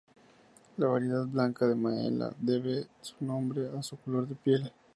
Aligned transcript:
La 0.77 0.87
variedad 0.87 1.27
'Blanca 1.27 1.67
de 1.67 1.75
Maella' 1.75 2.33
debe 2.39 2.87
su 3.01 3.23
nombre 3.23 3.69
a 3.77 3.83
su 3.83 3.97
color 3.97 4.27
de 4.27 4.33
piel. 4.33 4.73